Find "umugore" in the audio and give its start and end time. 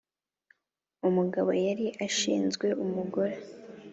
2.83-3.35